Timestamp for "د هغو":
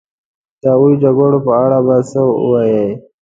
0.61-0.89